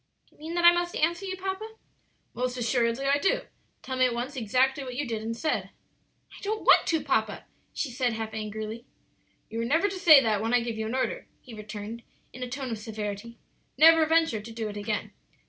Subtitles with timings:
[0.27, 1.75] "Do you mean that I must answer you, papa?"
[2.33, 3.41] "Most assuredly I do;
[3.83, 5.69] tell me at once exactly what you did and said."
[6.35, 8.83] "I don't want to, papa," she said, half angrily.
[9.51, 12.01] "You are never to say that when I give you an order," he returned,
[12.33, 13.37] in a tone of severity;
[13.77, 15.11] "never venture to do it again.